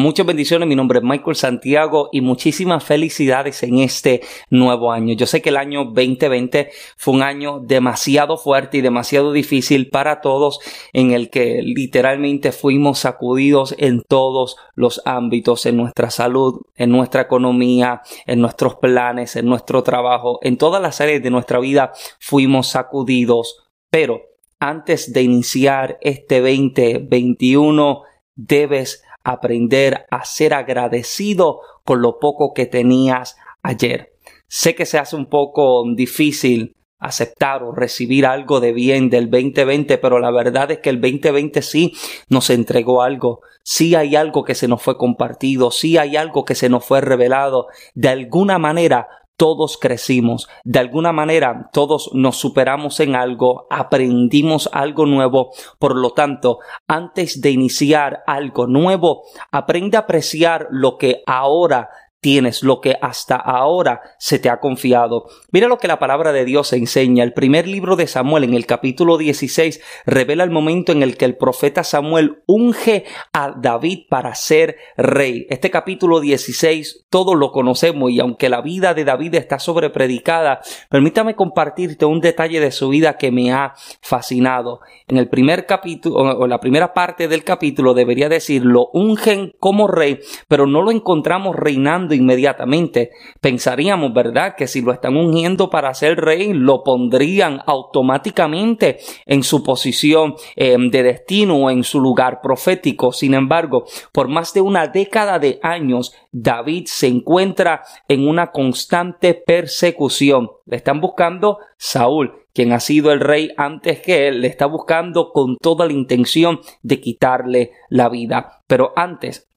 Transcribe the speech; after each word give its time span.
Muchas 0.00 0.24
bendiciones, 0.24 0.66
mi 0.66 0.76
nombre 0.76 1.00
es 1.00 1.04
Michael 1.04 1.36
Santiago 1.36 2.08
y 2.10 2.22
muchísimas 2.22 2.82
felicidades 2.82 3.62
en 3.62 3.80
este 3.80 4.22
nuevo 4.48 4.92
año. 4.92 5.14
Yo 5.14 5.26
sé 5.26 5.42
que 5.42 5.50
el 5.50 5.58
año 5.58 5.84
2020 5.84 6.70
fue 6.96 7.12
un 7.12 7.22
año 7.22 7.60
demasiado 7.60 8.38
fuerte 8.38 8.78
y 8.78 8.80
demasiado 8.80 9.30
difícil 9.30 9.90
para 9.90 10.22
todos 10.22 10.58
en 10.94 11.10
el 11.10 11.28
que 11.28 11.60
literalmente 11.62 12.50
fuimos 12.50 13.00
sacudidos 13.00 13.74
en 13.76 14.00
todos 14.00 14.56
los 14.74 15.02
ámbitos, 15.04 15.66
en 15.66 15.76
nuestra 15.76 16.08
salud, 16.08 16.62
en 16.76 16.92
nuestra 16.92 17.20
economía, 17.20 18.00
en 18.24 18.40
nuestros 18.40 18.76
planes, 18.76 19.36
en 19.36 19.44
nuestro 19.44 19.82
trabajo, 19.82 20.38
en 20.40 20.56
todas 20.56 20.80
las 20.80 21.02
áreas 21.02 21.22
de 21.22 21.28
nuestra 21.28 21.60
vida 21.60 21.92
fuimos 22.18 22.68
sacudidos. 22.68 23.68
Pero 23.90 24.22
antes 24.60 25.12
de 25.12 25.20
iniciar 25.20 25.98
este 26.00 26.40
2021 26.40 28.04
debes 28.34 29.02
aprender 29.24 30.06
a 30.10 30.24
ser 30.24 30.54
agradecido 30.54 31.60
con 31.84 32.02
lo 32.02 32.18
poco 32.18 32.52
que 32.54 32.66
tenías 32.66 33.36
ayer. 33.62 34.12
Sé 34.48 34.74
que 34.74 34.86
se 34.86 34.98
hace 34.98 35.16
un 35.16 35.26
poco 35.26 35.84
difícil 35.94 36.76
aceptar 36.98 37.62
o 37.62 37.72
recibir 37.72 38.26
algo 38.26 38.60
de 38.60 38.72
bien 38.72 39.08
del 39.08 39.30
2020, 39.30 39.96
pero 39.98 40.18
la 40.18 40.30
verdad 40.30 40.70
es 40.70 40.78
que 40.80 40.90
el 40.90 41.00
2020 41.00 41.62
sí 41.62 41.94
nos 42.28 42.50
entregó 42.50 43.02
algo, 43.02 43.40
sí 43.62 43.94
hay 43.94 44.16
algo 44.16 44.44
que 44.44 44.54
se 44.54 44.68
nos 44.68 44.82
fue 44.82 44.98
compartido, 44.98 45.70
sí 45.70 45.96
hay 45.96 46.16
algo 46.16 46.44
que 46.44 46.54
se 46.54 46.68
nos 46.68 46.84
fue 46.84 47.00
revelado. 47.00 47.68
De 47.94 48.08
alguna 48.08 48.58
manera 48.58 49.08
todos 49.40 49.78
crecimos, 49.78 50.50
de 50.64 50.80
alguna 50.80 51.12
manera 51.12 51.70
todos 51.72 52.10
nos 52.12 52.36
superamos 52.36 53.00
en 53.00 53.16
algo, 53.16 53.66
aprendimos 53.70 54.68
algo 54.70 55.06
nuevo, 55.06 55.52
por 55.78 55.96
lo 55.96 56.10
tanto, 56.10 56.58
antes 56.86 57.40
de 57.40 57.50
iniciar 57.50 58.22
algo 58.26 58.66
nuevo, 58.66 59.22
aprende 59.50 59.96
a 59.96 60.00
apreciar 60.00 60.66
lo 60.70 60.98
que 60.98 61.22
ahora 61.26 61.88
tienes 62.20 62.62
lo 62.62 62.80
que 62.80 62.96
hasta 63.00 63.36
ahora 63.36 64.02
se 64.18 64.38
te 64.38 64.50
ha 64.50 64.60
confiado. 64.60 65.26
Mira 65.50 65.68
lo 65.68 65.78
que 65.78 65.88
la 65.88 65.98
palabra 65.98 66.32
de 66.32 66.44
Dios 66.44 66.72
enseña. 66.72 67.24
El 67.24 67.32
primer 67.32 67.66
libro 67.66 67.96
de 67.96 68.06
Samuel 68.06 68.44
en 68.44 68.54
el 68.54 68.66
capítulo 68.66 69.16
16 69.16 69.80
revela 70.04 70.44
el 70.44 70.50
momento 70.50 70.92
en 70.92 71.02
el 71.02 71.16
que 71.16 71.24
el 71.24 71.36
profeta 71.36 71.82
Samuel 71.82 72.42
unge 72.46 73.04
a 73.32 73.54
David 73.56 74.00
para 74.08 74.34
ser 74.34 74.76
rey. 74.96 75.46
Este 75.48 75.70
capítulo 75.70 76.20
16 76.20 77.06
todos 77.08 77.36
lo 77.36 77.52
conocemos 77.52 78.10
y 78.10 78.20
aunque 78.20 78.50
la 78.50 78.60
vida 78.60 78.92
de 78.92 79.04
David 79.04 79.34
está 79.36 79.58
sobrepredicada, 79.58 80.60
permítame 80.90 81.34
compartirte 81.34 82.04
un 82.04 82.20
detalle 82.20 82.60
de 82.60 82.70
su 82.70 82.90
vida 82.90 83.16
que 83.16 83.32
me 83.32 83.52
ha 83.52 83.74
fascinado. 84.02 84.80
En 85.08 85.16
el 85.16 85.28
primer 85.28 85.64
capítulo 85.64 86.16
o 86.16 86.46
la 86.46 86.60
primera 86.60 86.92
parte 86.92 87.28
del 87.28 87.44
capítulo 87.44 87.94
debería 87.94 88.28
decir 88.28 88.64
lo 88.64 88.90
ungen 88.92 89.54
como 89.58 89.88
rey, 89.88 90.20
pero 90.48 90.66
no 90.66 90.82
lo 90.82 90.90
encontramos 90.90 91.56
reinando 91.56 92.09
inmediatamente. 92.14 93.10
Pensaríamos, 93.40 94.12
¿verdad?, 94.12 94.54
que 94.56 94.66
si 94.66 94.80
lo 94.82 94.92
están 94.92 95.16
ungiendo 95.16 95.70
para 95.70 95.94
ser 95.94 96.20
rey, 96.20 96.52
lo 96.52 96.82
pondrían 96.82 97.60
automáticamente 97.66 98.98
en 99.26 99.42
su 99.42 99.62
posición 99.62 100.34
eh, 100.56 100.76
de 100.78 101.02
destino 101.02 101.56
o 101.56 101.70
en 101.70 101.84
su 101.84 102.00
lugar 102.00 102.40
profético. 102.42 103.12
Sin 103.12 103.34
embargo, 103.34 103.84
por 104.12 104.28
más 104.28 104.52
de 104.54 104.60
una 104.60 104.86
década 104.86 105.38
de 105.38 105.58
años, 105.62 106.14
David 106.32 106.84
se 106.86 107.08
encuentra 107.08 107.82
en 108.08 108.28
una 108.28 108.52
constante 108.52 109.34
persecución. 109.34 110.50
Le 110.66 110.76
están 110.76 111.00
buscando 111.00 111.58
Saúl, 111.76 112.44
quien 112.52 112.72
ha 112.72 112.80
sido 112.80 113.12
el 113.12 113.20
rey 113.20 113.50
antes 113.56 114.00
que 114.00 114.28
él, 114.28 114.40
le 114.42 114.48
está 114.48 114.66
buscando 114.66 115.30
con 115.32 115.56
toda 115.56 115.86
la 115.86 115.92
intención 115.92 116.60
de 116.82 117.00
quitarle 117.00 117.72
la 117.88 118.08
vida. 118.08 118.62
Pero 118.66 118.92
antes 118.96 119.49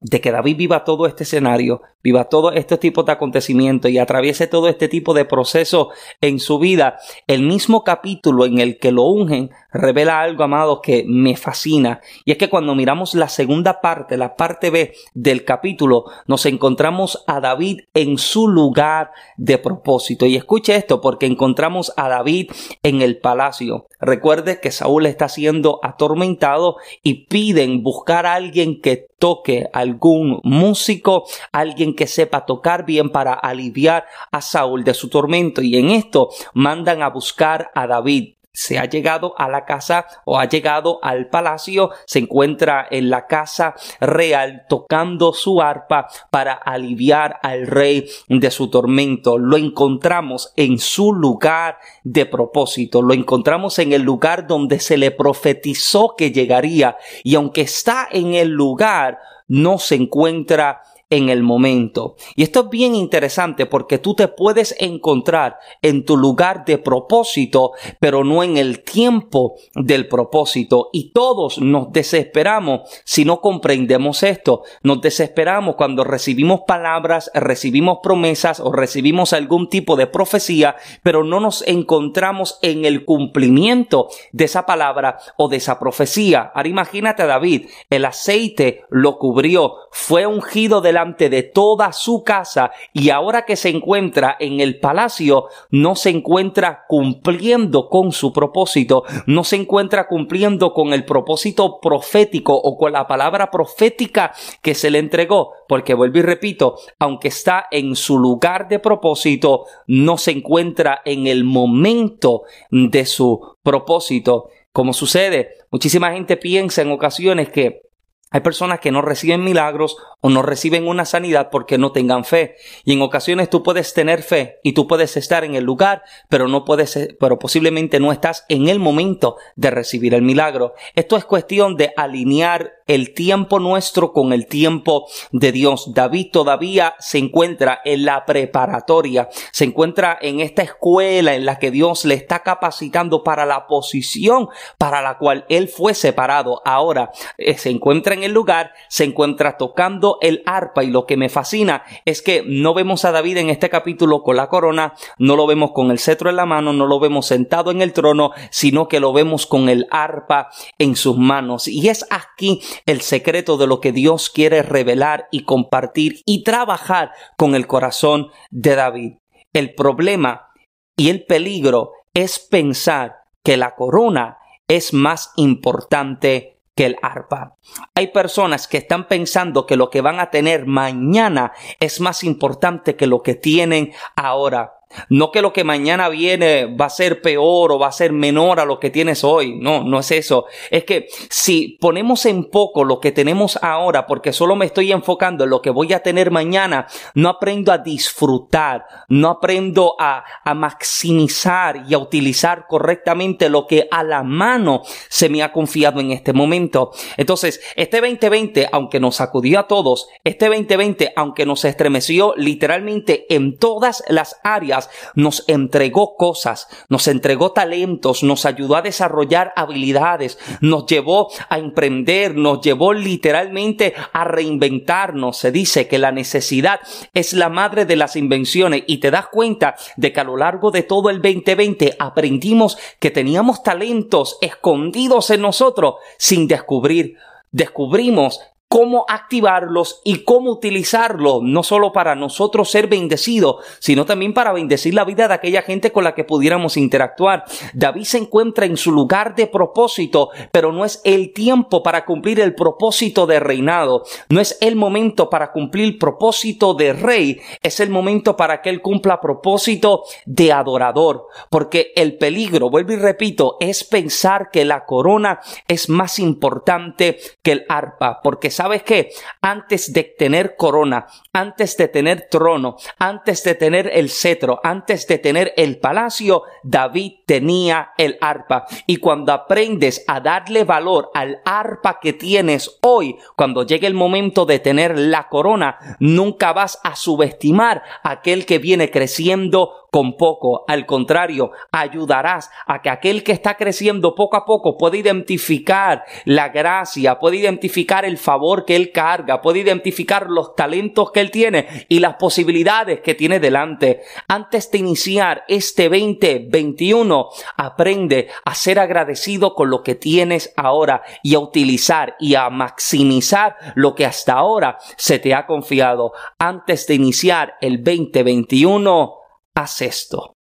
de 0.00 0.20
que 0.20 0.30
David 0.30 0.56
viva 0.56 0.84
todo 0.84 1.06
este 1.06 1.24
escenario, 1.24 1.82
viva 2.02 2.28
todo 2.28 2.52
este 2.52 2.78
tipo 2.78 3.02
de 3.02 3.12
acontecimientos 3.12 3.90
y 3.90 3.98
atraviese 3.98 4.46
todo 4.46 4.68
este 4.68 4.88
tipo 4.88 5.12
de 5.12 5.24
proceso 5.24 5.90
en 6.20 6.38
su 6.38 6.58
vida, 6.58 6.98
el 7.26 7.42
mismo 7.42 7.82
capítulo 7.82 8.44
en 8.44 8.58
el 8.58 8.78
que 8.78 8.92
lo 8.92 9.04
ungen 9.04 9.50
revela 9.72 10.20
algo, 10.20 10.44
amado, 10.44 10.80
que 10.80 11.04
me 11.06 11.36
fascina. 11.36 12.00
Y 12.24 12.32
es 12.32 12.38
que 12.38 12.48
cuando 12.48 12.74
miramos 12.74 13.14
la 13.14 13.28
segunda 13.28 13.80
parte, 13.80 14.16
la 14.16 14.36
parte 14.36 14.70
B 14.70 14.94
del 15.14 15.44
capítulo, 15.44 16.04
nos 16.26 16.46
encontramos 16.46 17.24
a 17.26 17.40
David 17.40 17.80
en 17.94 18.18
su 18.18 18.48
lugar 18.48 19.10
de 19.36 19.58
propósito. 19.58 20.26
Y 20.26 20.36
escuche 20.36 20.76
esto, 20.76 21.00
porque 21.00 21.26
encontramos 21.26 21.92
a 21.96 22.08
David 22.08 22.50
en 22.82 23.02
el 23.02 23.18
palacio. 23.18 23.86
Recuerde 24.00 24.60
que 24.60 24.70
Saúl 24.70 25.06
está 25.06 25.28
siendo 25.28 25.80
atormentado 25.82 26.76
y 27.02 27.26
piden 27.26 27.82
buscar 27.82 28.26
a 28.26 28.34
alguien 28.34 28.80
que 28.80 29.07
toque, 29.18 29.68
algún 29.72 30.40
músico, 30.44 31.24
alguien 31.52 31.94
que 31.94 32.06
sepa 32.06 32.46
tocar 32.46 32.86
bien 32.86 33.10
para 33.10 33.34
aliviar 33.34 34.06
a 34.30 34.40
Saúl 34.40 34.84
de 34.84 34.94
su 34.94 35.08
tormento. 35.08 35.62
Y 35.62 35.76
en 35.76 35.90
esto 35.90 36.30
mandan 36.54 37.02
a 37.02 37.10
buscar 37.10 37.70
a 37.74 37.86
David 37.86 38.37
se 38.58 38.76
ha 38.76 38.86
llegado 38.86 39.34
a 39.38 39.48
la 39.48 39.64
casa 39.64 40.08
o 40.24 40.36
ha 40.36 40.46
llegado 40.46 40.98
al 41.02 41.28
palacio, 41.28 41.90
se 42.06 42.18
encuentra 42.18 42.88
en 42.90 43.08
la 43.08 43.28
casa 43.28 43.76
real 44.00 44.64
tocando 44.68 45.32
su 45.32 45.62
arpa 45.62 46.08
para 46.32 46.54
aliviar 46.54 47.38
al 47.44 47.68
rey 47.68 48.10
de 48.26 48.50
su 48.50 48.68
tormento. 48.68 49.38
Lo 49.38 49.56
encontramos 49.56 50.52
en 50.56 50.80
su 50.80 51.12
lugar 51.12 51.78
de 52.02 52.26
propósito, 52.26 53.00
lo 53.00 53.14
encontramos 53.14 53.78
en 53.78 53.92
el 53.92 54.02
lugar 54.02 54.48
donde 54.48 54.80
se 54.80 54.96
le 54.96 55.12
profetizó 55.12 56.16
que 56.18 56.32
llegaría 56.32 56.96
y 57.22 57.36
aunque 57.36 57.60
está 57.60 58.08
en 58.10 58.34
el 58.34 58.48
lugar, 58.48 59.20
no 59.46 59.78
se 59.78 59.94
encuentra 59.94 60.82
en 61.10 61.28
el 61.28 61.42
momento. 61.42 62.16
Y 62.36 62.42
esto 62.42 62.60
es 62.60 62.70
bien 62.70 62.94
interesante 62.94 63.66
porque 63.66 63.98
tú 63.98 64.14
te 64.14 64.28
puedes 64.28 64.74
encontrar 64.78 65.58
en 65.82 66.04
tu 66.04 66.16
lugar 66.16 66.64
de 66.64 66.78
propósito, 66.78 67.72
pero 67.98 68.24
no 68.24 68.42
en 68.42 68.56
el 68.56 68.82
tiempo 68.82 69.54
del 69.74 70.08
propósito. 70.08 70.90
Y 70.92 71.12
todos 71.12 71.58
nos 71.58 71.92
desesperamos 71.92 72.80
si 73.04 73.24
no 73.24 73.40
comprendemos 73.40 74.22
esto. 74.22 74.62
Nos 74.82 75.00
desesperamos 75.00 75.76
cuando 75.76 76.04
recibimos 76.04 76.62
palabras, 76.66 77.30
recibimos 77.34 77.98
promesas 78.02 78.60
o 78.60 78.72
recibimos 78.72 79.32
algún 79.32 79.68
tipo 79.68 79.96
de 79.96 80.06
profecía, 80.06 80.76
pero 81.02 81.24
no 81.24 81.40
nos 81.40 81.66
encontramos 81.66 82.58
en 82.62 82.84
el 82.84 83.04
cumplimiento 83.04 84.08
de 84.32 84.44
esa 84.44 84.66
palabra 84.66 85.18
o 85.36 85.48
de 85.48 85.56
esa 85.56 85.78
profecía. 85.78 86.52
Ahora 86.54 86.68
imagínate 86.68 87.26
David, 87.26 87.68
el 87.90 88.04
aceite 88.04 88.82
lo 88.90 89.18
cubrió, 89.18 89.74
fue 89.90 90.26
ungido 90.26 90.80
de 90.80 90.92
de 91.06 91.42
toda 91.44 91.92
su 91.92 92.24
casa 92.24 92.72
y 92.92 93.10
ahora 93.10 93.44
que 93.44 93.56
se 93.56 93.68
encuentra 93.68 94.36
en 94.40 94.60
el 94.60 94.80
palacio, 94.80 95.46
no 95.70 95.94
se 95.94 96.10
encuentra 96.10 96.84
cumpliendo 96.88 97.88
con 97.88 98.10
su 98.10 98.32
propósito, 98.32 99.04
no 99.26 99.44
se 99.44 99.56
encuentra 99.56 100.08
cumpliendo 100.08 100.72
con 100.72 100.92
el 100.92 101.04
propósito 101.04 101.78
profético 101.80 102.54
o 102.54 102.76
con 102.76 102.92
la 102.92 103.06
palabra 103.06 103.50
profética 103.50 104.32
que 104.60 104.74
se 104.74 104.90
le 104.90 104.98
entregó, 104.98 105.52
porque 105.68 105.94
vuelvo 105.94 106.18
y 106.18 106.22
repito, 106.22 106.76
aunque 106.98 107.28
está 107.28 107.66
en 107.70 107.94
su 107.94 108.18
lugar 108.18 108.68
de 108.68 108.80
propósito, 108.80 109.66
no 109.86 110.18
se 110.18 110.32
encuentra 110.32 111.00
en 111.04 111.28
el 111.28 111.44
momento 111.44 112.42
de 112.70 113.06
su 113.06 113.56
propósito. 113.62 114.48
Como 114.72 114.92
sucede, 114.92 115.50
muchísima 115.70 116.12
gente 116.12 116.36
piensa 116.36 116.82
en 116.82 116.90
ocasiones 116.90 117.50
que 117.50 117.87
hay 118.30 118.40
personas 118.40 118.80
que 118.80 118.92
no 118.92 119.00
reciben 119.00 119.42
milagros 119.42 119.96
o 120.20 120.28
no 120.28 120.42
reciben 120.42 120.86
una 120.86 121.04
sanidad 121.04 121.48
porque 121.50 121.78
no 121.78 121.92
tengan 121.92 122.24
fe. 122.24 122.56
Y 122.84 122.92
en 122.92 123.02
ocasiones 123.02 123.48
tú 123.48 123.62
puedes 123.62 123.94
tener 123.94 124.22
fe 124.22 124.58
y 124.62 124.72
tú 124.72 124.86
puedes 124.86 125.16
estar 125.16 125.44
en 125.44 125.54
el 125.54 125.64
lugar, 125.64 126.02
pero 126.28 126.46
no 126.46 126.64
puedes, 126.64 127.16
pero 127.18 127.38
posiblemente 127.38 128.00
no 128.00 128.12
estás 128.12 128.44
en 128.48 128.68
el 128.68 128.78
momento 128.78 129.36
de 129.56 129.70
recibir 129.70 130.14
el 130.14 130.22
milagro. 130.22 130.74
Esto 130.94 131.16
es 131.16 131.24
cuestión 131.24 131.76
de 131.76 131.92
alinear 131.96 132.77
el 132.88 133.14
tiempo 133.14 133.60
nuestro 133.60 134.12
con 134.12 134.32
el 134.32 134.46
tiempo 134.46 135.06
de 135.30 135.52
Dios. 135.52 135.94
David 135.94 136.28
todavía 136.32 136.96
se 136.98 137.18
encuentra 137.18 137.80
en 137.84 138.04
la 138.04 138.24
preparatoria, 138.26 139.28
se 139.52 139.64
encuentra 139.64 140.18
en 140.20 140.40
esta 140.40 140.62
escuela 140.62 141.34
en 141.34 141.46
la 141.46 141.58
que 141.58 141.70
Dios 141.70 142.04
le 142.04 142.14
está 142.14 142.42
capacitando 142.42 143.22
para 143.22 143.46
la 143.46 143.66
posición 143.66 144.48
para 144.78 145.02
la 145.02 145.18
cual 145.18 145.44
él 145.48 145.68
fue 145.68 145.94
separado. 145.94 146.62
Ahora 146.64 147.10
eh, 147.36 147.56
se 147.56 147.70
encuentra 147.70 148.14
en 148.14 148.24
el 148.24 148.32
lugar, 148.32 148.72
se 148.88 149.04
encuentra 149.04 149.56
tocando 149.56 150.18
el 150.20 150.42
arpa 150.46 150.82
y 150.82 150.88
lo 150.88 151.06
que 151.06 151.16
me 151.16 151.28
fascina 151.28 151.84
es 152.04 152.22
que 152.22 152.42
no 152.46 152.74
vemos 152.74 153.04
a 153.04 153.12
David 153.12 153.36
en 153.36 153.50
este 153.50 153.68
capítulo 153.68 154.22
con 154.22 154.36
la 154.36 154.48
corona, 154.48 154.94
no 155.18 155.36
lo 155.36 155.46
vemos 155.46 155.72
con 155.72 155.90
el 155.90 155.98
cetro 155.98 156.30
en 156.30 156.36
la 156.36 156.46
mano, 156.46 156.72
no 156.72 156.86
lo 156.86 156.98
vemos 156.98 157.26
sentado 157.26 157.70
en 157.70 157.82
el 157.82 157.92
trono, 157.92 158.30
sino 158.50 158.88
que 158.88 159.00
lo 159.00 159.12
vemos 159.12 159.46
con 159.46 159.68
el 159.68 159.86
arpa 159.90 160.48
en 160.78 160.96
sus 160.96 161.18
manos. 161.18 161.68
Y 161.68 161.88
es 161.88 162.06
aquí 162.08 162.62
el 162.86 163.00
secreto 163.00 163.56
de 163.56 163.66
lo 163.66 163.80
que 163.80 163.92
Dios 163.92 164.30
quiere 164.30 164.62
revelar 164.62 165.28
y 165.30 165.44
compartir 165.44 166.22
y 166.24 166.44
trabajar 166.44 167.12
con 167.36 167.54
el 167.54 167.66
corazón 167.66 168.28
de 168.50 168.74
David. 168.74 169.12
El 169.52 169.74
problema 169.74 170.48
y 170.96 171.10
el 171.10 171.24
peligro 171.24 171.92
es 172.14 172.38
pensar 172.38 173.16
que 173.42 173.56
la 173.56 173.74
corona 173.74 174.38
es 174.66 174.92
más 174.92 175.32
importante 175.36 176.58
que 176.74 176.86
el 176.86 176.96
arpa. 177.02 177.56
Hay 177.94 178.08
personas 178.08 178.68
que 178.68 178.78
están 178.78 179.08
pensando 179.08 179.66
que 179.66 179.76
lo 179.76 179.90
que 179.90 180.00
van 180.00 180.20
a 180.20 180.30
tener 180.30 180.66
mañana 180.66 181.52
es 181.80 182.00
más 182.00 182.22
importante 182.22 182.94
que 182.94 183.08
lo 183.08 183.22
que 183.22 183.34
tienen 183.34 183.92
ahora. 184.14 184.77
No 185.08 185.30
que 185.30 185.42
lo 185.42 185.52
que 185.52 185.64
mañana 185.64 186.08
viene 186.08 186.66
va 186.66 186.86
a 186.86 186.90
ser 186.90 187.20
peor 187.20 187.72
o 187.72 187.78
va 187.78 187.88
a 187.88 187.92
ser 187.92 188.12
menor 188.12 188.60
a 188.60 188.64
lo 188.64 188.80
que 188.80 188.90
tienes 188.90 189.24
hoy. 189.24 189.58
No, 189.58 189.84
no 189.84 189.98
es 189.98 190.10
eso. 190.10 190.46
Es 190.70 190.84
que 190.84 191.08
si 191.30 191.76
ponemos 191.80 192.24
en 192.26 192.44
poco 192.44 192.84
lo 192.84 193.00
que 193.00 193.12
tenemos 193.12 193.58
ahora 193.62 194.06
porque 194.06 194.32
solo 194.32 194.56
me 194.56 194.66
estoy 194.66 194.92
enfocando 194.92 195.44
en 195.44 195.50
lo 195.50 195.62
que 195.62 195.70
voy 195.70 195.92
a 195.92 196.02
tener 196.02 196.30
mañana, 196.30 196.86
no 197.14 197.28
aprendo 197.28 197.72
a 197.72 197.78
disfrutar, 197.78 198.84
no 199.08 199.28
aprendo 199.28 199.94
a, 199.98 200.24
a 200.44 200.54
maximizar 200.54 201.84
y 201.88 201.94
a 201.94 201.98
utilizar 201.98 202.66
correctamente 202.66 203.48
lo 203.48 203.66
que 203.66 203.88
a 203.90 204.02
la 204.02 204.22
mano 204.22 204.82
se 205.08 205.28
me 205.28 205.42
ha 205.42 205.52
confiado 205.52 206.00
en 206.00 206.12
este 206.12 206.32
momento. 206.32 206.92
Entonces, 207.16 207.60
este 207.76 208.00
2020, 208.00 208.68
aunque 208.72 209.00
nos 209.00 209.16
sacudió 209.16 209.60
a 209.60 209.66
todos, 209.66 210.08
este 210.24 210.46
2020, 210.46 211.12
aunque 211.16 211.46
nos 211.46 211.64
estremeció 211.64 212.34
literalmente 212.36 213.26
en 213.34 213.58
todas 213.58 214.02
las 214.08 214.36
áreas, 214.42 214.77
nos 215.14 215.44
entregó 215.48 216.16
cosas, 216.16 216.68
nos 216.88 217.08
entregó 217.08 217.52
talentos, 217.52 218.22
nos 218.22 218.44
ayudó 218.44 218.76
a 218.76 218.82
desarrollar 218.82 219.52
habilidades, 219.56 220.38
nos 220.60 220.86
llevó 220.86 221.30
a 221.48 221.58
emprender, 221.58 222.34
nos 222.34 222.60
llevó 222.60 222.92
literalmente 222.92 223.94
a 224.12 224.24
reinventarnos. 224.24 225.36
Se 225.36 225.50
dice 225.50 225.88
que 225.88 225.98
la 225.98 226.12
necesidad 226.12 226.80
es 227.14 227.32
la 227.32 227.48
madre 227.48 227.84
de 227.84 227.96
las 227.96 228.16
invenciones 228.16 228.84
y 228.86 228.98
te 228.98 229.10
das 229.10 229.28
cuenta 229.28 229.76
de 229.96 230.12
que 230.12 230.20
a 230.20 230.24
lo 230.24 230.36
largo 230.36 230.70
de 230.70 230.82
todo 230.82 231.10
el 231.10 231.20
2020 231.22 231.96
aprendimos 231.98 232.78
que 233.00 233.10
teníamos 233.10 233.62
talentos 233.62 234.38
escondidos 234.40 235.30
en 235.30 235.42
nosotros 235.42 235.94
sin 236.18 236.46
descubrir 236.46 237.16
descubrimos 237.50 238.40
cómo 238.68 239.06
activarlos 239.08 240.00
y 240.04 240.24
cómo 240.24 240.52
utilizarlos, 240.52 241.42
no 241.42 241.62
solo 241.62 241.90
para 241.92 242.14
nosotros 242.14 242.70
ser 242.70 242.86
bendecidos, 242.86 243.64
sino 243.78 244.04
también 244.04 244.34
para 244.34 244.52
bendecir 244.52 244.94
la 244.94 245.04
vida 245.04 245.26
de 245.26 245.34
aquella 245.34 245.62
gente 245.62 245.90
con 245.90 246.04
la 246.04 246.14
que 246.14 246.24
pudiéramos 246.24 246.76
interactuar. 246.76 247.44
David 247.72 248.04
se 248.04 248.18
encuentra 248.18 248.66
en 248.66 248.76
su 248.76 248.92
lugar 248.92 249.34
de 249.34 249.46
propósito, 249.46 250.30
pero 250.52 250.70
no 250.70 250.84
es 250.84 251.00
el 251.04 251.32
tiempo 251.32 251.82
para 251.82 252.04
cumplir 252.04 252.40
el 252.40 252.54
propósito 252.54 253.26
de 253.26 253.40
reinado, 253.40 254.04
no 254.28 254.40
es 254.40 254.58
el 254.60 254.76
momento 254.76 255.30
para 255.30 255.50
cumplir 255.50 255.86
el 255.86 255.98
propósito 255.98 256.74
de 256.74 256.92
rey, 256.92 257.40
es 257.62 257.80
el 257.80 257.88
momento 257.88 258.36
para 258.36 258.60
que 258.60 258.68
él 258.68 258.82
cumpla 258.82 259.20
propósito 259.20 260.04
de 260.26 260.52
adorador, 260.52 261.28
porque 261.48 261.92
el 261.96 262.18
peligro, 262.18 262.68
vuelvo 262.68 262.92
y 262.92 262.96
repito, 262.96 263.56
es 263.60 263.84
pensar 263.84 264.50
que 264.50 264.66
la 264.66 264.84
corona 264.84 265.40
es 265.66 265.88
más 265.88 266.18
importante 266.18 267.18
que 267.42 267.52
el 267.52 267.64
arpa, 267.68 268.20
porque 268.22 268.50
¿sabes 268.58 268.82
qué? 268.82 269.10
Antes 269.40 269.92
de 269.92 270.02
tener 270.02 270.56
corona, 270.56 271.06
antes 271.32 271.76
de 271.76 271.86
tener 271.86 272.26
trono, 272.28 272.74
antes 272.98 273.44
de 273.44 273.54
tener 273.54 273.88
el 273.94 274.10
cetro, 274.10 274.58
antes 274.64 275.06
de 275.06 275.18
tener 275.18 275.52
el 275.56 275.78
palacio, 275.78 276.42
David 276.64 277.18
tenía 277.24 277.92
el 277.96 278.18
arpa. 278.20 278.66
Y 278.88 278.96
cuando 278.96 279.32
aprendes 279.32 280.02
a 280.08 280.18
darle 280.18 280.64
valor 280.64 281.12
al 281.14 281.40
arpa 281.44 282.00
que 282.00 282.14
tienes 282.14 282.80
hoy, 282.82 283.14
cuando 283.36 283.62
llegue 283.62 283.86
el 283.86 283.94
momento 283.94 284.44
de 284.44 284.58
tener 284.58 284.98
la 284.98 285.28
corona, 285.28 285.96
nunca 286.00 286.52
vas 286.52 286.80
a 286.82 286.96
subestimar 286.96 287.84
a 288.02 288.10
aquel 288.10 288.44
que 288.44 288.58
viene 288.58 288.90
creciendo 288.90 289.87
con 289.98 290.16
poco. 290.16 290.64
Al 290.68 290.86
contrario, 290.86 291.50
ayudarás 291.72 292.52
a 292.68 292.80
que 292.80 292.88
aquel 292.88 293.24
que 293.24 293.32
está 293.32 293.56
creciendo 293.56 294.14
poco 294.14 294.36
a 294.36 294.44
poco 294.44 294.76
pueda 294.78 294.96
identificar 294.96 296.04
la 296.24 296.50
gracia, 296.50 297.18
pueda 297.18 297.34
identificar 297.34 298.04
el 298.04 298.16
favor 298.16 298.64
que 298.64 298.76
él 298.76 298.92
carga, 298.92 299.40
puede 299.40 299.58
identificar 299.58 300.30
los 300.30 300.54
talentos 300.54 301.10
que 301.10 301.18
él 301.18 301.32
tiene 301.32 301.66
y 301.88 301.98
las 301.98 302.14
posibilidades 302.14 303.00
que 303.00 303.16
tiene 303.16 303.40
delante. 303.40 304.02
Antes 304.28 304.70
de 304.70 304.78
iniciar 304.78 305.42
este 305.48 305.88
2021, 305.88 307.30
aprende 307.56 308.28
a 308.44 308.54
ser 308.54 308.78
agradecido 308.78 309.52
con 309.56 309.68
lo 309.68 309.82
que 309.82 309.96
tienes 309.96 310.54
ahora 310.56 311.02
y 311.24 311.34
a 311.34 311.40
utilizar 311.40 312.14
y 312.20 312.36
a 312.36 312.48
maximizar 312.50 313.56
lo 313.74 313.96
que 313.96 314.06
hasta 314.06 314.34
ahora 314.34 314.78
se 314.96 315.18
te 315.18 315.34
ha 315.34 315.44
confiado. 315.44 316.12
Antes 316.38 316.86
de 316.86 316.94
iniciar 316.94 317.56
el 317.60 317.82
2021, 317.82 319.18
haz 319.58 319.82
esto. 319.82 320.37